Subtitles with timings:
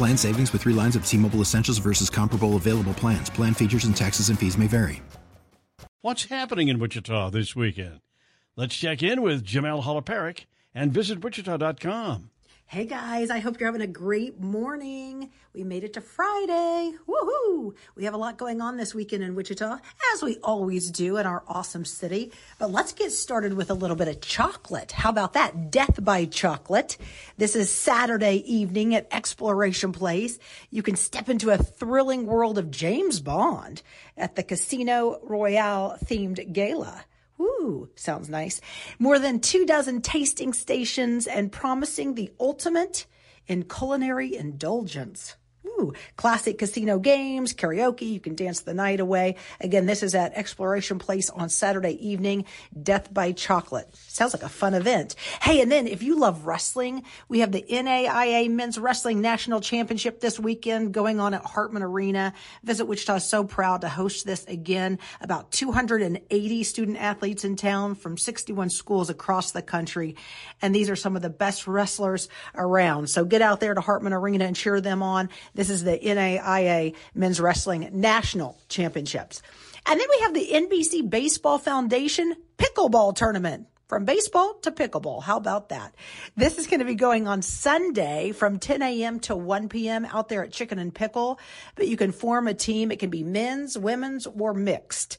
[0.00, 3.28] Plan savings with three lines of T Mobile Essentials versus comparable available plans.
[3.28, 5.02] Plan features and taxes and fees may vary.
[6.00, 8.00] What's happening in Wichita this weekend?
[8.56, 12.30] Let's check in with Jemelle Holopirek and visit Wichita.com.
[12.70, 15.32] Hey guys, I hope you're having a great morning.
[15.52, 16.92] We made it to Friday.
[17.04, 17.74] Woohoo!
[17.96, 19.78] We have a lot going on this weekend in Wichita,
[20.14, 22.30] as we always do in our awesome city.
[22.60, 24.92] But let's get started with a little bit of chocolate.
[24.92, 25.72] How about that?
[25.72, 26.96] Death by Chocolate.
[27.36, 30.38] This is Saturday evening at Exploration Place.
[30.70, 33.82] You can step into a thrilling world of James Bond
[34.16, 37.04] at the Casino Royale themed gala.
[37.70, 38.60] Ooh, sounds nice.
[38.98, 43.06] More than two dozen tasting stations and promising the ultimate
[43.46, 45.36] in culinary indulgence.
[46.16, 49.36] Classic casino games, karaoke, you can dance the night away.
[49.60, 52.44] Again, this is at Exploration Place on Saturday evening,
[52.80, 53.88] Death by Chocolate.
[53.94, 55.14] Sounds like a fun event.
[55.42, 60.20] Hey, and then if you love wrestling, we have the NAIA Men's Wrestling National Championship
[60.20, 62.32] this weekend going on at Hartman Arena.
[62.62, 64.98] Visit Wichita is so proud to host this again.
[65.20, 70.16] About 280 student athletes in town from 61 schools across the country.
[70.60, 73.08] And these are some of the best wrestlers around.
[73.08, 75.30] So get out there to Hartman Arena and cheer them on.
[75.54, 79.42] This is the NAIA Men's Wrestling National Championships.
[79.86, 83.66] And then we have the NBC Baseball Foundation Pickleball Tournament.
[83.88, 85.24] From baseball to pickleball.
[85.24, 85.96] How about that?
[86.36, 89.18] This is going to be going on Sunday from 10 a.m.
[89.20, 90.04] to 1 p.m.
[90.04, 91.40] out there at Chicken and Pickle.
[91.74, 92.92] But you can form a team.
[92.92, 95.18] It can be men's, women's, or mixed.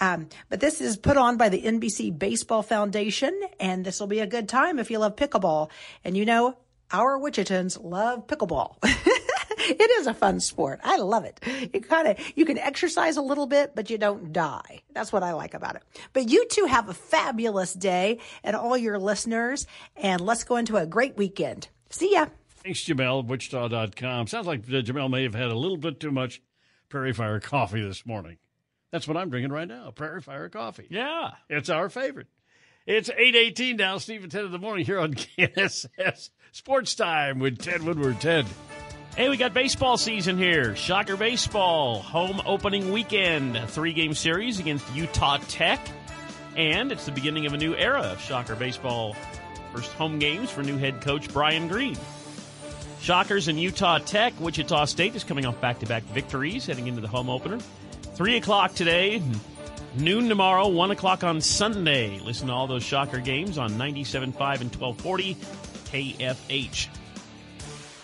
[0.00, 4.20] Um, but this is put on by the NBC Baseball Foundation, and this will be
[4.20, 5.68] a good time if you love pickleball.
[6.02, 6.56] And you know,
[6.90, 8.76] our Wichitans love pickleball.
[9.70, 10.80] it is a fun sport.
[10.84, 11.40] I love it.
[11.72, 14.82] You kind of, you can exercise a little bit, but you don't die.
[14.94, 15.82] That's what I like about it.
[16.12, 19.66] But you two have a fabulous day and all your listeners.
[19.96, 21.68] And let's go into a great weekend.
[21.90, 22.26] See ya.
[22.48, 24.26] Thanks, Jemelle, Wichita.com.
[24.26, 26.42] Sounds like uh, Jemelle may have had a little bit too much
[26.88, 28.38] Prairie Fire coffee this morning.
[28.92, 30.86] That's what I'm drinking right now, Prairie Fire coffee.
[30.90, 31.32] Yeah.
[31.48, 32.28] It's our favorite.
[32.86, 37.58] It's 818 now, Steve at 10 in the morning here on KNSS Sports Time with
[37.58, 38.20] Ted Woodward.
[38.20, 38.46] Ted.
[39.16, 40.76] Hey, we got baseball season here.
[40.76, 45.80] Shocker Baseball, home opening weekend, three game series against Utah Tech.
[46.54, 49.16] And it's the beginning of a new era of Shocker Baseball.
[49.72, 51.96] First home games for new head coach Brian Green.
[53.00, 54.38] Shockers and Utah Tech.
[54.38, 57.58] Wichita State is coming off back to back victories heading into the home opener.
[58.16, 59.22] 3 o'clock today,
[59.96, 62.20] noon tomorrow, 1 o'clock on Sunday.
[62.20, 65.36] Listen to all those Shocker games on 97.5 and 1240
[65.86, 66.88] KFH.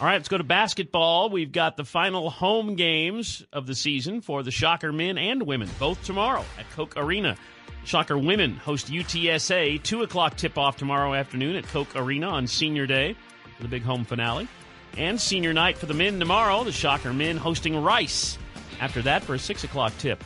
[0.00, 1.30] All right, let's go to basketball.
[1.30, 5.70] We've got the final home games of the season for the Shocker men and women,
[5.78, 7.36] both tomorrow at Koch Arena.
[7.84, 12.88] Shocker women host UTSA, 2 o'clock tip off tomorrow afternoon at Koch Arena on Senior
[12.88, 13.14] Day
[13.56, 14.48] for the big home finale.
[14.96, 18.36] And senior night for the men tomorrow, the Shocker men hosting Rice.
[18.80, 20.24] After that, for a 6 o'clock tip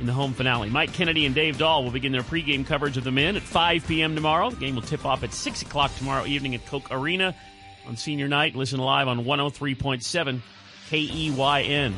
[0.00, 0.70] in the home finale.
[0.70, 3.86] Mike Kennedy and Dave Dahl will begin their pregame coverage of the men at 5
[3.86, 4.14] p.m.
[4.14, 4.48] tomorrow.
[4.48, 7.34] The game will tip off at 6 o'clock tomorrow evening at Koch Arena
[7.86, 8.54] on senior night.
[8.54, 10.40] Listen live on 103.7
[10.90, 11.94] KEYN.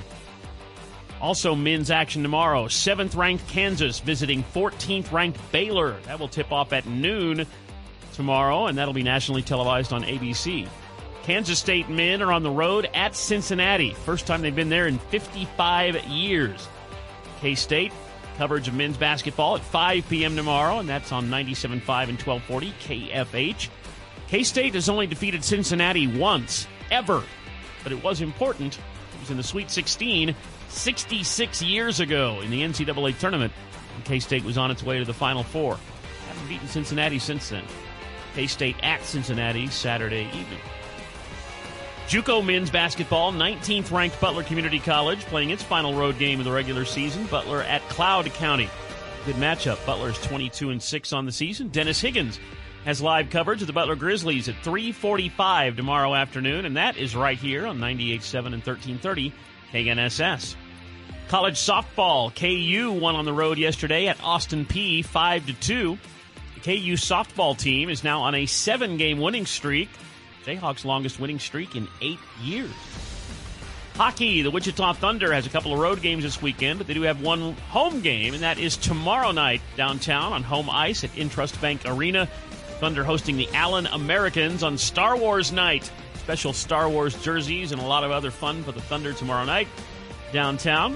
[1.21, 2.69] Also, men's action tomorrow.
[2.69, 5.97] Seventh ranked Kansas visiting 14th ranked Baylor.
[6.05, 7.47] That will tip off at noon
[8.13, 10.69] tomorrow, and that'll be nationally televised on ABC.
[11.25, 13.93] Kansas State men are on the road at Cincinnati.
[13.93, 16.69] First time they've been there in 55 years.
[17.41, 17.93] K State
[18.37, 20.37] coverage of men's basketball at 5 p.m.
[20.37, 23.69] tomorrow, and that's on 97.5 and 1240 KFH.
[24.29, 27.23] K State has only defeated Cincinnati once, ever,
[27.83, 28.77] but it was important.
[28.77, 30.35] It was in the Sweet 16
[30.69, 33.53] 66 years ago in the NCAA tournament.
[34.05, 35.79] K State was on its way to the Final Four.
[36.29, 37.65] Haven't beaten Cincinnati since then.
[38.35, 40.61] K State at Cincinnati Saturday evening.
[42.09, 46.53] JUCO men's basketball, 19th ranked Butler Community College playing its final road game of the
[46.53, 47.27] regular season.
[47.27, 48.69] Butler at Cloud County.
[49.27, 49.85] Good matchup.
[49.85, 51.69] Butler is 22 and 6 on the season.
[51.69, 52.39] Dennis Higgins
[52.89, 57.37] has live coverage of the Butler Grizzlies at 3:45 tomorrow afternoon, and that is right
[57.37, 59.31] here on 98.7 and 1330
[59.71, 60.57] KNSS.
[61.29, 65.99] College softball, KU won on the road yesterday at Austin Peay 5 to 2.
[66.55, 69.91] The KU softball team is now on a seven-game winning streak.
[70.47, 72.73] Jayhawks' longest winning streak in eight years.
[73.97, 77.03] Hockey, the Wichita Thunder has a couple of road games this weekend, but they do
[77.03, 81.61] have one home game, and that is tomorrow night downtown on home ice at Intrust
[81.61, 82.29] Bank Arena.
[82.79, 85.91] Thunder hosting the Allen Americans on Star Wars night.
[86.15, 89.67] Special Star Wars jerseys and a lot of other fun for the Thunder tomorrow night
[90.33, 90.95] downtown.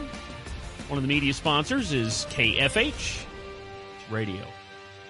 [0.89, 3.25] One of the media sponsors is KFH
[4.11, 4.45] Radio.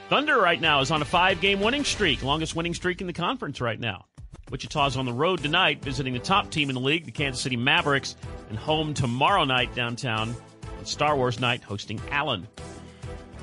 [0.09, 3.13] Thunder right now is on a five game winning streak, longest winning streak in the
[3.13, 4.07] conference right now.
[4.51, 7.57] Wichita's on the road tonight, visiting the top team in the league, the Kansas City
[7.57, 8.17] Mavericks,
[8.49, 10.35] and home tomorrow night downtown
[10.79, 12.47] on Star Wars night, hosting Allen.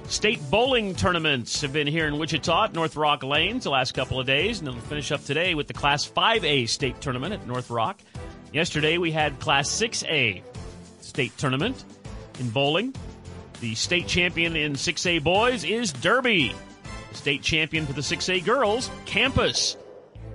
[0.10, 4.20] State bowling tournaments have been here in Wichita at North Rock Lanes the last couple
[4.20, 7.70] of days, and they'll finish up today with the Class 5A state tournament at North
[7.70, 8.02] Rock.
[8.52, 10.42] Yesterday we had Class 6A
[11.00, 11.86] state tournament
[12.40, 12.96] in bowling.
[13.62, 16.56] The state champion in 6A boys is Derby.
[17.12, 19.78] The state champion for the 6A girls, Campus.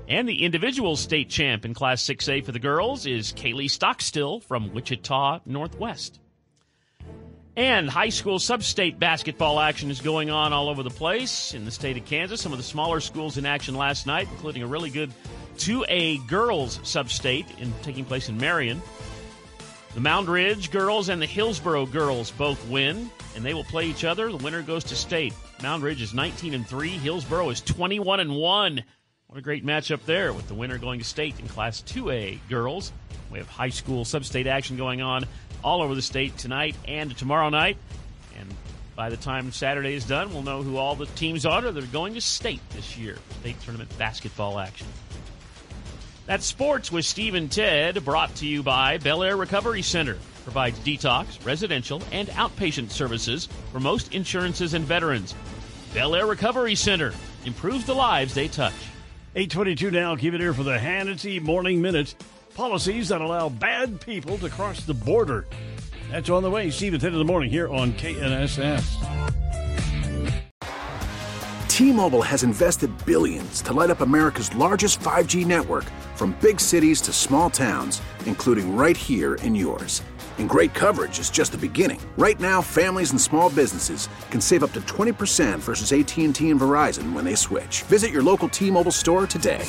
[0.06, 4.73] And the individual state champ in Class 6A for the girls is Kaylee Stockstill from
[4.73, 6.20] Wichita Northwest.
[7.56, 11.71] And high school sub-state basketball action is going on all over the place in the
[11.71, 12.41] state of Kansas.
[12.41, 15.12] Some of the smaller schools in action last night, including a really good
[15.59, 18.83] 2A girls sub-state in, taking place in Marion.
[19.95, 24.29] The Moundridge girls and the Hillsboro girls both win, and they will play each other.
[24.33, 25.33] The winner goes to state.
[25.61, 28.85] Moundridge is 19 and 3, Hillsboro is 21 and 1.
[29.29, 32.91] What a great matchup there with the winner going to state in Class 2A girls.
[33.31, 35.27] We have high school sub-state action going on
[35.64, 37.76] all over the state tonight and tomorrow night.
[38.38, 38.55] And
[38.94, 41.87] by the time Saturday is done, we'll know who all the teams are that are
[41.88, 43.16] going to state this year.
[43.40, 44.87] State tournament basketball action.
[46.26, 50.19] That's sports with Steve and Ted, brought to you by Bel Air Recovery Center.
[50.44, 55.34] Provides detox, residential, and outpatient services for most insurances and veterans.
[55.93, 57.12] Bel Air Recovery Center
[57.44, 58.75] improves the lives they touch.
[59.37, 60.17] 822 now.
[60.17, 62.14] Keep it here for the Hannity Morning Minute.
[62.55, 65.45] Policies that allow bad people to cross the border.
[66.12, 66.71] That's on the way.
[66.71, 68.85] Steve at 10 in the morning here on KNSS.
[71.69, 75.83] T-Mobile has invested billions to light up America's largest 5G network
[76.15, 80.01] from big cities to small towns, including right here in yours.
[80.39, 82.01] And great coverage is just the beginning.
[82.17, 87.12] Right now, families and small businesses can save up to 20% versus AT&T and Verizon
[87.12, 87.83] when they switch.
[87.83, 89.69] Visit your local T-Mobile store today.